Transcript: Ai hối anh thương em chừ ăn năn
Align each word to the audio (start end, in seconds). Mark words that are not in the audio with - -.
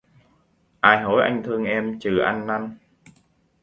Ai 0.81 1.03
hối 1.03 1.21
anh 1.23 1.43
thương 1.43 1.63
em 1.65 1.99
chừ 1.99 2.17
ăn 2.19 2.47
năn 2.47 2.77